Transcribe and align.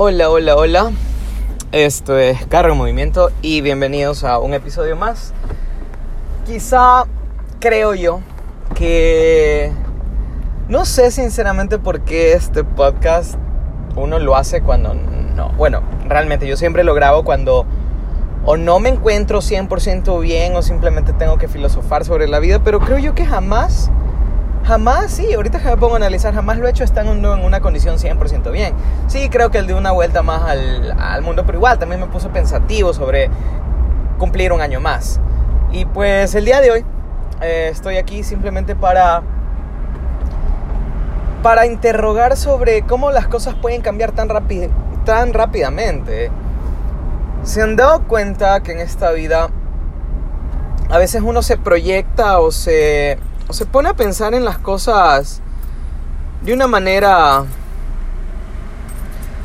Hola, 0.00 0.30
hola, 0.30 0.54
hola. 0.54 0.92
Esto 1.72 2.20
es 2.20 2.46
Carro 2.46 2.70
en 2.70 2.78
Movimiento 2.78 3.32
y 3.42 3.62
bienvenidos 3.62 4.22
a 4.22 4.38
un 4.38 4.54
episodio 4.54 4.94
más. 4.94 5.34
Quizá 6.46 7.02
creo 7.58 7.96
yo 7.96 8.20
que 8.76 9.72
no 10.68 10.84
sé 10.84 11.10
sinceramente 11.10 11.78
por 11.80 12.02
qué 12.02 12.34
este 12.34 12.62
podcast 12.62 13.34
uno 13.96 14.20
lo 14.20 14.36
hace 14.36 14.62
cuando 14.62 14.94
no. 14.94 15.48
Bueno, 15.56 15.82
realmente 16.06 16.46
yo 16.46 16.56
siempre 16.56 16.84
lo 16.84 16.94
grabo 16.94 17.24
cuando 17.24 17.66
o 18.44 18.56
no 18.56 18.78
me 18.78 18.90
encuentro 18.90 19.40
100% 19.40 20.20
bien 20.20 20.54
o 20.54 20.62
simplemente 20.62 21.12
tengo 21.12 21.38
que 21.38 21.48
filosofar 21.48 22.04
sobre 22.04 22.28
la 22.28 22.38
vida, 22.38 22.60
pero 22.62 22.78
creo 22.78 22.98
yo 22.98 23.16
que 23.16 23.26
jamás 23.26 23.90
Jamás, 24.68 25.12
sí, 25.12 25.32
ahorita 25.32 25.60
que 25.60 25.68
me 25.70 25.78
pongo 25.78 25.94
a 25.94 25.96
analizar, 25.96 26.34
jamás 26.34 26.58
lo 26.58 26.66
he 26.66 26.70
hecho 26.70 26.84
estando 26.84 27.12
en 27.14 27.42
una 27.42 27.60
condición 27.62 27.96
100% 27.96 28.50
bien. 28.50 28.74
Sí, 29.06 29.30
creo 29.30 29.50
que 29.50 29.56
el 29.56 29.66
de 29.66 29.72
una 29.72 29.92
vuelta 29.92 30.22
más 30.22 30.42
al, 30.42 31.22
mundo, 31.22 31.46
pero 31.46 31.56
igual 31.56 31.78
también 31.78 32.02
me 32.02 32.06
puso 32.06 32.28
pensativo 32.28 32.92
sobre 32.92 33.30
cumplir 34.18 34.52
un 34.52 34.60
año 34.60 34.78
más. 34.78 35.20
Y 35.72 35.86
pues 35.86 36.34
el 36.34 36.44
día 36.44 36.60
de 36.60 36.70
hoy 36.70 36.84
eh, 37.40 37.70
estoy 37.72 37.96
aquí 37.96 38.22
simplemente 38.22 38.76
para 38.76 39.22
para 41.42 41.64
interrogar 41.64 42.36
sobre 42.36 42.82
cómo 42.82 43.10
las 43.10 43.26
cosas 43.26 43.54
pueden 43.54 43.80
cambiar 43.80 44.12
tan, 44.12 44.28
tan 45.06 45.32
rápidamente. 45.32 46.30
¿Se 47.42 47.62
han 47.62 47.74
dado 47.74 48.02
cuenta 48.06 48.62
que 48.62 48.72
en 48.72 48.80
esta 48.80 49.12
vida 49.12 49.48
a 50.90 50.98
veces 50.98 51.22
uno 51.24 51.40
se 51.40 51.56
proyecta 51.56 52.38
o 52.40 52.50
se 52.50 53.18
se 53.50 53.64
pone 53.64 53.88
a 53.88 53.94
pensar 53.94 54.34
en 54.34 54.44
las 54.44 54.58
cosas 54.58 55.40
de 56.42 56.52
una 56.52 56.66
manera 56.66 57.44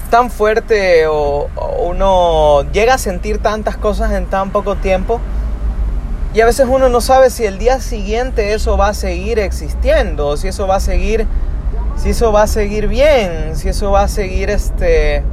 tan 0.10 0.30
fuerte 0.30 1.08
o, 1.08 1.50
uno 1.80 2.64
llega 2.72 2.96
a 2.96 2.98
sentir 2.98 3.40
tantas 3.40 3.78
cosas 3.78 4.12
en 4.12 4.26
tan 4.26 4.52
poco 4.52 4.76
tiempo 4.76 5.20
y 6.34 6.42
a 6.42 6.46
veces 6.46 6.68
uno 6.70 6.90
no 6.90 7.02
sabe 7.02 7.30
si 7.30 7.46
el 7.46 7.58
día 7.58 7.80
siguiente 7.80 8.54
eso 8.54 8.78
va 8.78 8.90
a 8.90 8.94
seguir 8.94 9.40
existiendo, 9.40 10.36
si 10.38 10.50
eso 10.50 10.68
va 10.68 10.78
a 10.78 10.80
seguir 10.80 11.28
si 11.96 12.10
eso 12.10 12.32
va 12.32 12.44
a 12.44 12.48
seguir 12.48 12.88
bien, 12.88 13.56
si 13.56 13.70
eso 13.70 13.92
va 13.92 14.04
a 14.04 14.08
seguir 14.08 14.50
este 14.50 15.24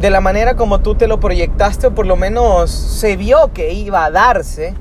de 0.00 0.10
la 0.10 0.20
manera 0.20 0.54
como 0.54 0.80
tú 0.80 0.94
te 0.94 1.06
lo 1.06 1.18
proyectaste 1.20 1.88
o 1.88 1.94
por 1.94 2.06
lo 2.06 2.16
menos 2.16 2.70
se 2.70 3.16
vio 3.16 3.52
que 3.52 3.72
iba 3.72 4.04
a 4.04 4.10
darse 4.10 4.74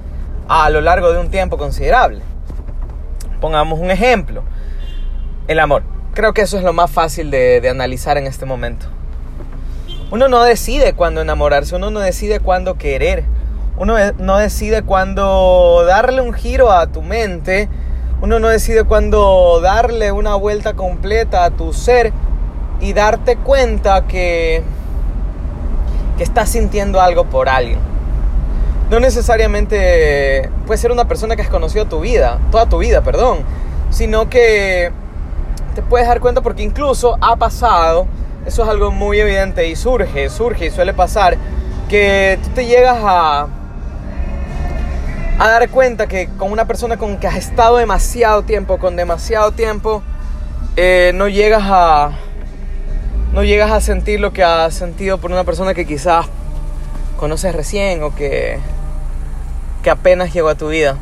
a 0.50 0.68
lo 0.72 0.82
largo 0.82 1.14
de 1.14 1.20
un 1.20 1.30
tiempo 1.30 1.58
considerable. 1.58 2.22
Pongamos 3.40 3.80
un 3.80 3.92
ejemplo. 3.92 4.44
El 5.48 5.60
amor. 5.60 5.84
Creo 6.16 6.34
que 6.34 6.42
eso 6.42 6.58
es 6.58 6.64
lo 6.64 6.74
más 6.74 6.90
fácil 6.90 7.30
de, 7.30 7.66
analizar 7.70 8.18
en 8.18 8.26
este 8.26 8.46
momento. 8.48 8.88
Uno 10.12 10.28
no 10.28 10.42
decide 10.42 10.94
cuándo 10.94 11.22
enamorarse, 11.22 11.76
uno 11.76 11.92
no 11.92 12.00
decide 12.00 12.40
cuándo 12.40 12.80
querer, 12.80 13.26
uno 13.78 13.96
no 14.18 14.38
decide 14.38 14.82
cuándo 14.82 15.84
darle 15.86 16.22
un 16.22 16.34
giro 16.34 16.72
a 16.72 16.88
tu 16.88 17.04
mente, 17.04 17.70
uno 18.20 18.40
no 18.40 18.48
decide 18.48 18.86
cuándo 18.86 19.62
darle 19.62 20.12
una 20.12 20.34
vuelta 20.34 20.74
completa 20.74 21.46
a 21.46 21.52
tu 21.52 21.74
ser 21.74 22.12
y 22.82 22.94
darte 22.94 23.36
cuenta 23.38 24.08
que, 24.08 24.64
que 26.18 26.24
estás 26.24 26.50
sintiendo 26.50 27.00
algo 27.00 27.26
por 27.26 27.48
alguien 27.48 27.90
no 28.90 29.00
necesariamente 29.00 30.50
puede 30.66 30.80
ser 30.80 30.92
una 30.92 31.08
persona 31.08 31.36
que 31.36 31.44
has 31.44 31.50
conocido 31.50 31.86
tu 31.86 32.00
vida, 32.00 32.40
toda 32.52 32.68
tu 32.68 32.80
vida, 32.80 33.02
perdón, 33.02 33.40
sino 33.92 34.30
que 34.30 34.92
te 35.76 35.82
puedes 35.82 36.08
dar 36.08 36.20
cuenta 36.20 36.42
porque 36.42 36.64
incluso 36.64 37.18
ha 37.22 37.36
pasado, 37.36 38.08
eso 38.46 38.64
es 38.64 38.70
algo 38.70 38.92
muy 38.92 39.20
evidente 39.20 39.68
y 39.68 39.76
surge, 39.76 40.30
surge 40.30 40.68
y 40.68 40.72
suele 40.72 40.94
pasar, 40.94 41.38
que 41.88 42.40
tú 42.44 42.50
te 42.50 42.66
llegas 42.66 42.98
a, 43.02 43.48
a 45.38 45.48
dar 45.48 45.70
cuenta 45.70 46.08
que 46.08 46.28
con 46.38 46.52
una 46.52 46.66
persona 46.66 46.98
con 46.98 47.18
que 47.18 47.28
has 47.28 47.36
estado 47.36 47.78
demasiado 47.78 48.42
tiempo, 48.44 48.80
con 48.80 48.96
demasiado 48.96 49.52
tiempo, 49.52 50.02
eh, 50.76 51.12
no 51.14 51.28
llegas 51.28 51.64
a 51.66 52.12
no 53.34 53.44
llegas 53.44 53.72
a 53.72 53.80
sentir 53.80 54.20
lo 54.20 54.34
que 54.34 54.44
has 54.44 54.74
sentido 54.74 55.20
por 55.20 55.32
una 55.32 55.44
persona 55.44 55.76
que 55.76 55.86
quizás 55.86 56.26
conoces 57.18 57.54
recién 57.54 58.02
o 58.02 58.16
que 58.16 58.58
apenas 59.90 60.34
llegó 60.34 60.50
a 60.50 60.56
tu 60.56 60.70
vida. 60.70 60.98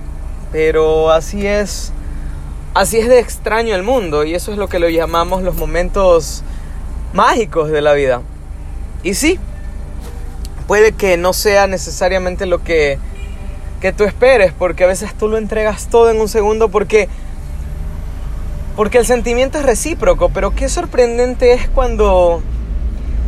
Pero 0.52 1.12
así 1.12 1.46
es, 1.46 1.92
así 2.74 2.98
es 2.98 3.10
de 3.10 3.20
extraño 3.20 3.76
el 3.76 3.84
mundo 3.84 4.24
y 4.24 4.34
eso 4.34 4.52
es 4.52 4.58
lo 4.58 4.68
que 4.68 4.80
lo 4.80 4.90
llamamos 4.90 5.44
los 5.44 5.56
momentos 5.56 6.44
mágicos 7.14 7.70
de 7.70 7.82
la 7.82 7.94
vida. 7.94 8.22
Y 9.04 9.14
sí, 9.14 9.40
puede 10.68 10.92
que 10.92 11.18
no 11.18 11.34
sea 11.34 11.68
necesariamente 11.68 12.46
lo 12.46 12.64
que, 12.64 13.00
que 13.82 13.94
tú 13.94 14.04
esperes, 14.04 14.54
porque 14.54 14.84
a 14.84 14.88
veces 14.88 15.14
tú 15.14 15.28
lo 15.28 15.38
entregas 15.38 15.88
todo 15.88 16.10
en 16.10 16.20
un 16.20 16.28
segundo 16.28 16.70
porque 16.70 17.10
porque 18.76 19.00
el 19.00 19.08
sentimiento 19.08 19.58
es 19.58 19.66
recíproco, 19.66 20.30
pero 20.30 20.54
qué 20.54 20.70
sorprendente 20.70 21.54
es 21.54 21.68
cuando 21.68 22.44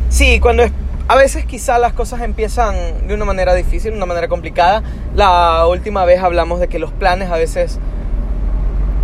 sí, 0.10 0.40
cuando 0.40 0.64
a 1.10 1.16
veces 1.16 1.44
quizá 1.44 1.80
las 1.80 1.94
cosas 1.94 2.22
empiezan 2.22 3.08
de 3.08 3.16
una 3.16 3.26
manera 3.26 3.56
difícil, 3.56 3.90
de 3.90 3.98
una 3.98 4.06
manera 4.06 4.28
complicada. 4.28 4.84
La 5.16 5.66
última 5.66 6.06
vez 6.06 6.22
hablamos 6.22 6.60
de 6.60 6.68
que 6.68 6.78
los 6.78 6.92
planes 6.92 7.32
a 7.32 7.36
veces 7.36 7.80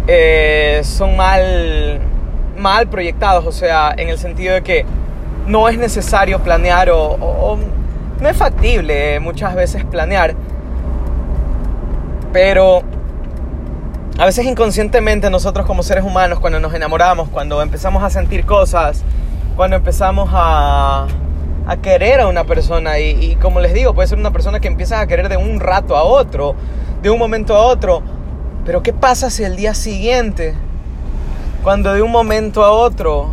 eh, 0.05 0.81
son 0.83 1.17
mal, 1.17 1.99
mal 2.59 2.87
proyectados, 2.89 3.43
o 3.47 3.51
sea, 3.51 3.91
en 3.97 4.09
el 4.09 4.19
sentido 4.19 4.53
de 4.53 4.61
que 4.61 4.85
no 5.47 5.67
es 5.67 5.79
necesario 5.79 6.39
planear 6.43 6.91
o, 6.91 7.57
no 8.21 8.29
es 8.29 8.37
factible 8.37 9.19
muchas 9.19 9.55
veces 9.55 9.83
planear, 9.83 10.35
pero 12.31 12.83
a 14.19 14.25
veces 14.25 14.45
inconscientemente 14.45 15.31
nosotros 15.31 15.65
como 15.65 15.81
seres 15.81 16.03
humanos 16.03 16.39
cuando 16.39 16.59
nos 16.59 16.71
enamoramos, 16.75 17.29
cuando 17.29 17.63
empezamos 17.63 18.03
a 18.03 18.11
sentir 18.11 18.45
cosas, 18.45 19.03
cuando 19.55 19.77
empezamos 19.77 20.29
a 20.31 21.07
a 21.67 21.77
querer 21.77 22.19
a 22.19 22.27
una 22.27 22.43
persona 22.43 22.99
y, 22.99 23.37
como 23.41 23.59
les 23.59 23.73
digo, 23.73 23.93
puede 23.93 24.07
ser 24.07 24.19
una 24.19 24.31
persona 24.31 24.59
que 24.59 24.67
empieza 24.67 24.99
a 24.99 25.07
querer 25.07 25.29
de 25.29 25.37
un 25.37 25.59
rato 25.59 25.95
a 25.95 26.03
otro, 26.03 26.55
de 27.01 27.09
un 27.09 27.17
momento 27.17 27.55
a 27.55 27.65
otro. 27.65 28.01
Pero 28.65 28.83
¿qué 28.83 28.93
pasa 28.93 29.29
si 29.29 29.43
el 29.43 29.55
día 29.55 29.73
siguiente, 29.73 30.55
cuando 31.63 31.93
de 31.93 32.01
un 32.01 32.11
momento 32.11 32.63
a 32.63 32.71
otro 32.71 33.29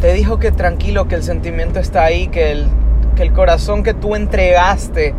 te 0.00 0.12
dijo 0.14 0.38
que 0.38 0.50
tranquilo, 0.50 1.08
que 1.08 1.14
el 1.14 1.22
sentimiento 1.22 1.78
está 1.78 2.04
ahí, 2.04 2.28
que 2.28 2.52
el, 2.52 2.68
que 3.16 3.22
el 3.22 3.32
corazón 3.32 3.82
que 3.82 3.92
tú 3.94 4.16
entregaste, 4.16 5.14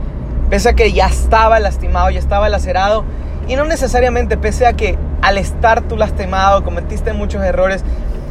pese 0.49 0.69
a 0.69 0.73
que 0.73 0.91
ya 0.91 1.07
estaba 1.07 1.59
lastimado, 1.59 2.09
ya 2.09 2.19
estaba 2.19 2.49
lacerado, 2.49 3.05
y 3.47 3.55
no 3.55 3.63
necesariamente 3.65 4.38
pese 4.38 4.65
a 4.65 4.73
que 4.73 4.97
al 5.21 5.38
estar 5.38 5.81
tú 5.81 5.97
lastimado 5.97 6.63
cometiste 6.63 7.13
muchos 7.13 7.43
errores, 7.43 7.83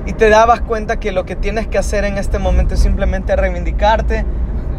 y 0.07 0.13
te 0.15 0.31
dabas 0.31 0.61
cuenta 0.61 0.99
que 0.99 1.13
lo 1.13 1.25
que 1.25 1.37
tienes 1.37 1.67
que 1.67 1.79
hacer 1.79 2.05
en 2.05 2.19
este 2.19 2.39
momento 2.39 2.75
es 2.75 2.81
simplemente 2.81 3.37
reivindicarte 3.37 4.25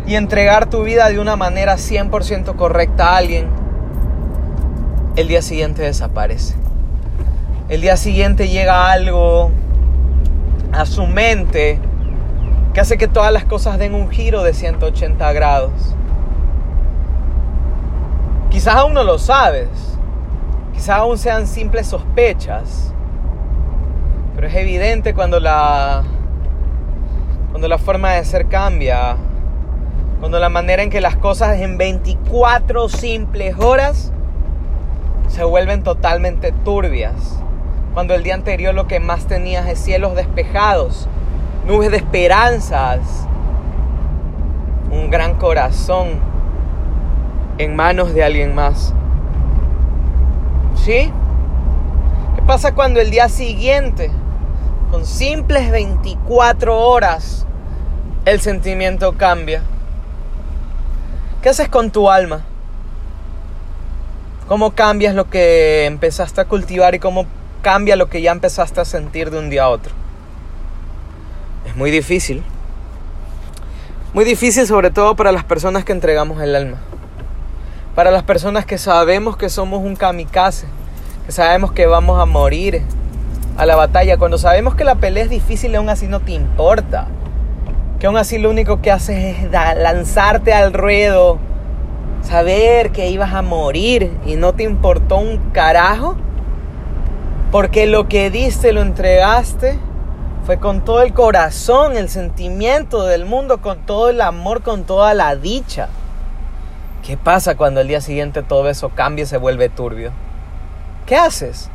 y 0.05 0.15
entregar 0.15 0.69
tu 0.69 0.83
vida 0.83 1.09
de 1.09 1.19
una 1.19 1.35
manera 1.35 1.75
100% 1.75 2.55
correcta 2.55 3.09
a 3.09 3.17
alguien, 3.17 3.47
el 5.15 5.27
día 5.27 5.41
siguiente 5.41 5.83
desaparece. 5.83 6.55
El 7.69 7.81
día 7.81 7.97
siguiente 7.97 8.49
llega 8.49 8.91
algo 8.91 9.51
a 10.73 10.85
su 10.85 11.05
mente 11.05 11.79
que 12.73 12.79
hace 12.79 12.97
que 12.97 13.07
todas 13.07 13.31
las 13.31 13.45
cosas 13.45 13.77
den 13.77 13.93
un 13.93 14.09
giro 14.09 14.43
de 14.43 14.53
180 14.53 15.33
grados. 15.33 15.71
Quizás 18.49 18.75
aún 18.75 18.93
no 18.93 19.03
lo 19.03 19.19
sabes, 19.19 19.69
quizás 20.73 20.97
aún 20.97 21.17
sean 21.17 21.47
simples 21.47 21.87
sospechas, 21.87 22.93
pero 24.41 24.49
es 24.51 24.59
evidente 24.59 25.13
cuando 25.13 25.39
la, 25.39 26.01
cuando 27.51 27.67
la 27.67 27.77
forma 27.77 28.13
de 28.13 28.25
ser 28.25 28.47
cambia, 28.47 29.15
cuando 30.19 30.39
la 30.39 30.49
manera 30.49 30.81
en 30.81 30.89
que 30.89 30.99
las 30.99 31.15
cosas 31.15 31.59
en 31.59 31.77
24 31.77 32.89
simples 32.89 33.55
horas 33.59 34.11
se 35.27 35.43
vuelven 35.43 35.83
totalmente 35.83 36.51
turbias. 36.51 37.39
Cuando 37.93 38.15
el 38.15 38.23
día 38.23 38.33
anterior 38.33 38.73
lo 38.73 38.87
que 38.87 38.99
más 38.99 39.27
tenías 39.27 39.67
es 39.67 39.77
cielos 39.77 40.15
despejados, 40.15 41.07
nubes 41.67 41.91
de 41.91 41.97
esperanzas, 41.97 43.27
un 44.89 45.11
gran 45.11 45.35
corazón 45.35 46.19
en 47.59 47.75
manos 47.75 48.11
de 48.15 48.23
alguien 48.23 48.55
más. 48.55 48.91
¿Sí? 50.77 51.13
¿Qué 52.35 52.41
pasa 52.47 52.73
cuando 52.73 52.99
el 52.99 53.11
día 53.11 53.29
siguiente 53.29 54.09
con 54.91 55.05
simples 55.05 55.71
24 55.71 56.77
horas, 56.77 57.45
el 58.25 58.41
sentimiento 58.41 59.13
cambia. 59.13 59.63
¿Qué 61.41 61.47
haces 61.47 61.69
con 61.69 61.91
tu 61.91 62.11
alma? 62.11 62.41
¿Cómo 64.49 64.71
cambias 64.71 65.15
lo 65.15 65.29
que 65.29 65.85
empezaste 65.85 66.41
a 66.41 66.45
cultivar 66.45 66.93
y 66.93 66.99
cómo 66.99 67.25
cambia 67.61 67.95
lo 67.95 68.09
que 68.09 68.21
ya 68.21 68.33
empezaste 68.33 68.81
a 68.81 68.85
sentir 68.85 69.31
de 69.31 69.39
un 69.39 69.49
día 69.49 69.63
a 69.63 69.69
otro? 69.69 69.93
Es 71.65 71.75
muy 71.77 71.89
difícil. 71.89 72.43
Muy 74.13 74.25
difícil 74.25 74.67
sobre 74.67 74.91
todo 74.91 75.15
para 75.15 75.31
las 75.31 75.45
personas 75.45 75.85
que 75.85 75.93
entregamos 75.93 76.41
el 76.41 76.53
alma. 76.53 76.79
Para 77.95 78.11
las 78.11 78.23
personas 78.23 78.65
que 78.65 78.77
sabemos 78.77 79.37
que 79.37 79.49
somos 79.49 79.79
un 79.79 79.95
kamikaze, 79.95 80.67
que 81.25 81.31
sabemos 81.31 81.71
que 81.71 81.85
vamos 81.85 82.19
a 82.19 82.25
morir 82.25 82.83
a 83.57 83.65
la 83.65 83.75
batalla, 83.75 84.17
cuando 84.17 84.37
sabemos 84.37 84.75
que 84.75 84.83
la 84.83 84.95
pelea 84.95 85.23
es 85.23 85.29
difícil, 85.29 85.75
aún 85.75 85.89
así 85.89 86.07
no 86.07 86.19
te 86.19 86.31
importa. 86.31 87.07
Que 87.99 88.07
aún 88.07 88.17
así 88.17 88.37
lo 88.37 88.49
único 88.49 88.81
que 88.81 88.91
haces 88.91 89.37
es 89.37 89.51
lanzarte 89.51 90.53
al 90.53 90.73
ruedo, 90.73 91.37
saber 92.21 92.91
que 92.91 93.09
ibas 93.09 93.33
a 93.33 93.41
morir 93.41 94.11
y 94.25 94.35
no 94.35 94.53
te 94.53 94.63
importó 94.63 95.17
un 95.17 95.37
carajo, 95.51 96.15
porque 97.51 97.85
lo 97.85 98.07
que 98.07 98.31
diste 98.31 98.71
lo 98.71 98.81
entregaste 98.81 99.77
fue 100.45 100.57
con 100.57 100.81
todo 100.81 101.01
el 101.01 101.13
corazón, 101.13 101.95
el 101.97 102.09
sentimiento 102.09 103.03
del 103.05 103.25
mundo, 103.25 103.61
con 103.61 103.79
todo 103.85 104.09
el 104.09 104.21
amor, 104.21 104.63
con 104.63 104.85
toda 104.85 105.13
la 105.13 105.35
dicha. 105.35 105.89
¿Qué 107.05 107.17
pasa 107.17 107.55
cuando 107.55 107.81
el 107.81 107.87
día 107.87 108.01
siguiente 108.01 108.41
todo 108.41 108.69
eso 108.69 108.89
cambia 108.89 109.23
y 109.23 109.27
se 109.27 109.37
vuelve 109.37 109.69
turbio? 109.69 110.11
¿Qué 111.05 111.15
haces? 111.15 111.69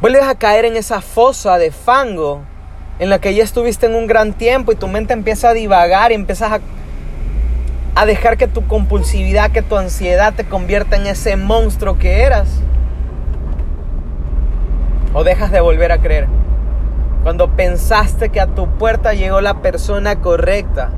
Vuelves 0.00 0.22
a 0.22 0.36
caer 0.36 0.64
en 0.64 0.76
esa 0.76 1.00
fosa 1.00 1.58
de 1.58 1.72
fango 1.72 2.42
en 3.00 3.10
la 3.10 3.20
que 3.20 3.34
ya 3.34 3.42
estuviste 3.42 3.86
en 3.86 3.96
un 3.96 4.06
gran 4.06 4.32
tiempo 4.32 4.70
y 4.70 4.76
tu 4.76 4.86
mente 4.86 5.12
empieza 5.12 5.48
a 5.48 5.54
divagar 5.54 6.12
y 6.12 6.14
empiezas 6.14 6.52
a, 6.52 6.60
a 7.96 8.06
dejar 8.06 8.36
que 8.36 8.46
tu 8.46 8.64
compulsividad, 8.68 9.50
que 9.50 9.60
tu 9.60 9.76
ansiedad 9.76 10.34
te 10.34 10.44
convierta 10.44 10.94
en 10.94 11.08
ese 11.08 11.34
monstruo 11.34 11.98
que 11.98 12.22
eras. 12.22 12.48
O 15.14 15.24
dejas 15.24 15.50
de 15.50 15.60
volver 15.60 15.90
a 15.90 15.98
creer. 15.98 16.28
Cuando 17.24 17.50
pensaste 17.56 18.28
que 18.28 18.40
a 18.40 18.46
tu 18.46 18.68
puerta 18.68 19.14
llegó 19.14 19.40
la 19.40 19.54
persona 19.62 20.20
correcta. 20.20 20.90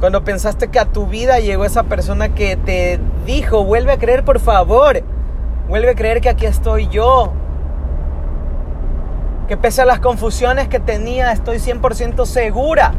Cuando 0.00 0.24
pensaste 0.24 0.68
que 0.68 0.80
a 0.80 0.86
tu 0.86 1.06
vida 1.06 1.38
llegó 1.38 1.64
esa 1.64 1.84
persona 1.84 2.34
que 2.34 2.56
te 2.56 2.98
dijo, 3.26 3.64
vuelve 3.64 3.92
a 3.92 3.98
creer 3.98 4.24
por 4.24 4.40
favor. 4.40 5.04
Vuelve 5.68 5.90
a 5.90 5.94
creer 5.94 6.20
que 6.20 6.30
aquí 6.30 6.46
estoy 6.46 6.88
yo. 6.88 7.32
Que 9.48 9.56
pese 9.56 9.82
a 9.82 9.84
las 9.84 10.00
confusiones 10.00 10.68
que 10.68 10.80
tenía, 10.80 11.30
estoy 11.32 11.58
100% 11.58 12.26
segura 12.26 12.92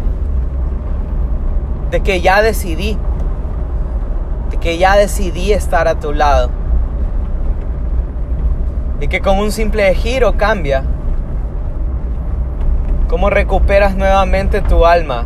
de 1.91 2.01
que 2.01 2.21
ya 2.21 2.41
decidí. 2.41 2.97
De 4.51 4.57
que 4.57 4.77
ya 4.77 4.95
decidí 4.95 5.51
estar 5.51 5.87
a 5.87 5.95
tu 5.95 6.13
lado. 6.13 6.49
Y 9.01 9.07
que 9.09 9.21
con 9.21 9.39
un 9.39 9.51
simple 9.51 9.93
giro 9.93 10.37
cambia. 10.37 10.83
Cómo 13.09 13.29
recuperas 13.29 13.95
nuevamente 13.95 14.61
tu 14.61 14.85
alma. 14.85 15.25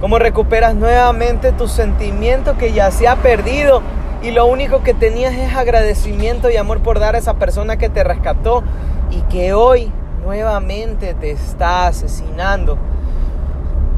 Cómo 0.00 0.18
recuperas 0.18 0.74
nuevamente 0.74 1.52
tu 1.52 1.68
sentimiento 1.68 2.58
que 2.58 2.72
ya 2.72 2.90
se 2.90 3.06
ha 3.06 3.16
perdido 3.16 3.82
y 4.22 4.30
lo 4.30 4.46
único 4.46 4.82
que 4.82 4.94
tenías 4.94 5.34
es 5.34 5.54
agradecimiento 5.54 6.48
y 6.48 6.56
amor 6.56 6.80
por 6.80 7.00
dar 7.00 7.16
a 7.16 7.18
esa 7.18 7.34
persona 7.34 7.76
que 7.76 7.88
te 7.88 8.04
rescató 8.04 8.62
y 9.10 9.20
que 9.22 9.52
hoy 9.52 9.90
nuevamente 10.24 11.14
te 11.14 11.32
está 11.32 11.88
asesinando. 11.88 12.78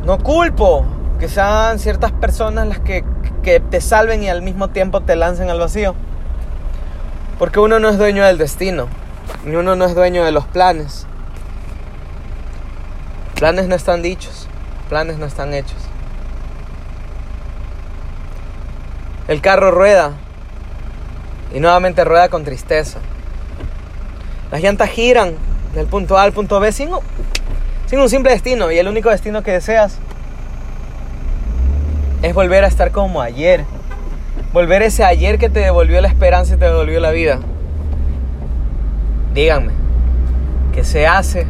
No 0.05 0.19
culpo 0.19 0.85
que 1.21 1.29
sean 1.29 1.79
ciertas 1.79 2.13
personas 2.13 2.69
las 2.69 2.81
que, 2.81 3.05
te 3.43 3.81
salven 3.83 4.23
y 4.23 4.31
al 4.31 4.41
mismo 4.41 4.69
tiempo 4.69 5.03
te 5.03 5.17
lancen 5.17 5.51
al 5.51 5.61
vacío. 5.61 5.95
Porque 7.39 7.61
uno 7.61 7.79
no 7.79 7.91
es 7.91 7.99
dueño 7.99 8.25
del 8.25 8.39
destino, 8.39 8.87
ni 9.45 9.57
uno 9.57 9.77
no 9.77 9.85
es 9.85 9.95
dueño 9.95 10.25
de 10.25 10.33
los 10.33 10.47
planes. 10.47 11.07
Planes 13.35 13.69
no 13.69 13.75
están 13.75 14.01
dichos, 14.01 14.49
planes 14.89 15.19
no 15.19 15.27
están 15.27 15.53
hechos. 15.53 15.84
El 19.35 19.41
carro 19.41 19.73
rueda 19.73 20.13
y 21.53 21.59
nuevamente 21.59 22.05
rueda 22.05 22.29
con 22.29 22.45
tristeza. 22.45 23.01
Las 24.53 24.63
llantas 24.63 24.91
giran 24.91 25.35
del 25.75 25.87
punto 25.87 26.17
A 26.17 26.23
al 26.23 26.33
punto 26.33 26.61
B 26.61 26.71
sin, 26.71 26.91
sin 27.87 27.99
un 27.99 28.09
simple 28.09 28.31
destino 28.31 28.71
y 28.71 28.79
el 28.79 28.87
único 28.87 29.11
destino 29.11 29.43
que 29.43 29.51
deseas 29.51 29.99
es 32.23 32.33
volver 32.33 32.63
a 32.63 32.69
estar 32.69 32.93
como 32.93 33.21
ayer. 33.21 33.65
Volver 34.53 34.83
ese 34.83 35.03
ayer 35.03 35.37
que 35.37 35.49
te 35.49 35.59
devolvió 35.59 36.01
la 36.01 36.07
esperanza 36.07 36.55
y 36.55 36.57
te 36.57 36.67
devolvió 36.67 37.01
la 37.01 37.11
vida. 37.11 37.41
Díganme, 39.35 39.73
¿qué 40.73 40.85
se 40.85 41.09
hace 41.09 41.49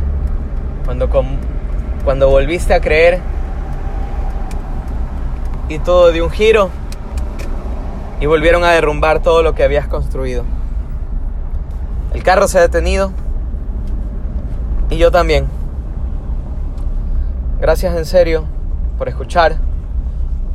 cuando, 0.86 1.10
cuando 2.02 2.30
volviste 2.30 2.72
a 2.72 2.80
creer 2.80 3.20
y 5.68 5.78
todo 5.80 6.12
dio 6.12 6.24
un 6.24 6.30
giro? 6.30 6.70
Y 8.20 8.26
volvieron 8.26 8.64
a 8.64 8.70
derrumbar 8.70 9.22
todo 9.22 9.42
lo 9.42 9.54
que 9.54 9.64
habías 9.64 9.88
construido. 9.88 10.44
El 12.14 12.22
carro 12.22 12.48
se 12.48 12.58
ha 12.58 12.62
detenido 12.62 13.12
y 14.90 14.98
yo 14.98 15.10
también. 15.10 15.46
Gracias 17.60 17.96
en 17.96 18.04
serio 18.04 18.44
por 18.98 19.08
escuchar 19.08 19.56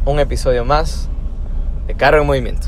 un 0.05 0.19
episodio 0.19 0.63
más 0.63 1.09
de 1.87 1.95
Carro 1.95 2.21
en 2.21 2.27
Movimiento. 2.27 2.67